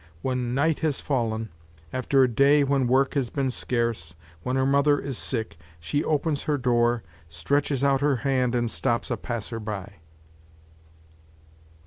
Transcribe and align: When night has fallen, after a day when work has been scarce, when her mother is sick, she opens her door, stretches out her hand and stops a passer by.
When 0.23 0.55
night 0.55 0.79
has 0.79 0.99
fallen, 0.99 1.49
after 1.93 2.23
a 2.23 2.27
day 2.27 2.63
when 2.63 2.87
work 2.87 3.13
has 3.13 3.29
been 3.29 3.51
scarce, 3.51 4.15
when 4.41 4.55
her 4.55 4.65
mother 4.65 4.97
is 4.97 5.15
sick, 5.15 5.59
she 5.79 6.03
opens 6.03 6.41
her 6.45 6.57
door, 6.57 7.03
stretches 7.29 7.83
out 7.83 8.01
her 8.01 8.15
hand 8.25 8.55
and 8.55 8.71
stops 8.71 9.11
a 9.11 9.15
passer 9.17 9.59
by. 9.59 9.97